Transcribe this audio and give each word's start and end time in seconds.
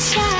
sunshine. 0.00 0.39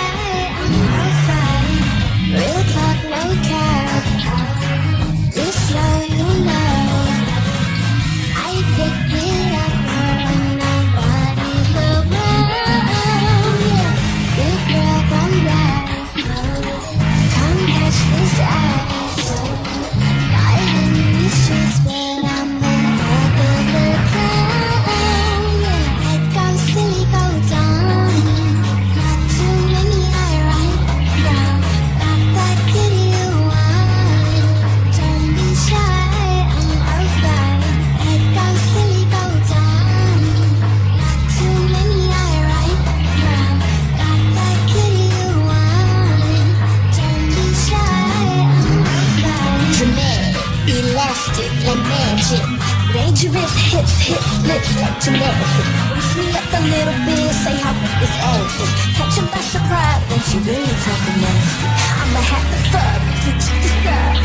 Lips 53.29 54.71
like 54.81 54.97
gymnastics. 55.03 55.69
Raise 55.93 56.15
me 56.17 56.25
up 56.33 56.49
a 56.57 56.61
little 56.65 56.97
bit, 57.05 57.33
say 57.37 57.57
how 57.61 57.77
this 58.01 58.15
ass 58.25 58.57
is. 58.65 58.71
Catch 58.97 59.17
him 59.21 59.27
by 59.29 59.41
surprise, 59.45 60.01
when 60.09 60.21
she 60.25 60.39
really 60.41 60.75
talking 60.81 61.19
nasty. 61.21 61.69
I'ma 62.01 62.21
have 62.33 62.47
to 62.49 62.59
fuck, 62.73 63.01
you 63.27 63.33
check 63.37 63.61
this 63.61 63.77
up. 63.93 64.17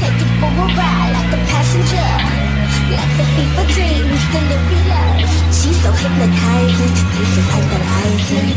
Take 0.00 0.20
it 0.24 0.32
for 0.40 0.48
a 0.48 0.66
ride 0.72 1.12
like 1.12 1.36
a 1.36 1.40
passenger. 1.52 2.10
Like 2.96 3.12
the 3.18 3.26
fever 3.36 3.66
dream, 3.76 4.08
still 4.24 4.48
in 4.56 4.62
love. 4.88 5.20
She's 5.52 5.76
so 5.82 5.90
hypnotizing, 5.92 6.94
this 7.12 7.32
is 7.36 7.46
hypnotizing. 7.52 8.48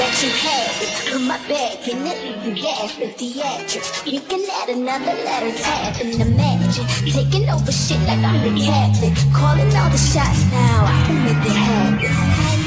that 0.00 0.22
you 0.22 0.30
had 0.30 0.69
Put 1.10 1.22
my 1.22 1.38
bag 1.48 1.88
in 1.88 2.06
it, 2.06 2.46
you 2.46 2.54
gas 2.54 2.94
the 2.94 3.06
theatrics. 3.06 4.06
You 4.06 4.20
can 4.20 4.46
add 4.62 4.68
another 4.68 5.12
letter 5.24 5.50
tab 5.58 6.00
and 6.00 6.14
imagine 6.22 6.86
taking 7.04 7.50
over 7.50 7.72
shit 7.72 7.98
like 8.06 8.22
I'm 8.22 8.38
the 8.44 8.60
captain. 8.64 9.12
Calling 9.34 9.74
all 9.74 9.90
the 9.90 9.98
shots 9.98 10.44
now, 10.52 10.84
I 10.86 11.04
can 11.06 11.24
make 11.24 11.46
it 11.46 11.56
happen. 11.56 12.59